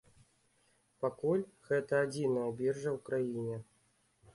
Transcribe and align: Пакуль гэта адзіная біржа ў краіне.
Пакуль 1.05 1.45
гэта 1.69 2.03
адзіная 2.07 2.49
біржа 2.63 2.89
ў 2.97 3.07
краіне. 3.11 3.65